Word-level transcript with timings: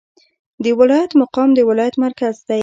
د 0.63 0.65
ولایت 0.79 1.11
مقام 1.21 1.49
د 1.55 1.59
ولایت 1.69 1.95
مرکز 2.05 2.35
دی 2.47 2.59